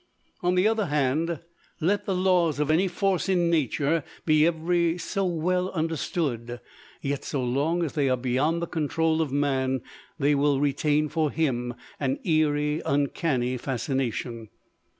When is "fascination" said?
13.57-14.49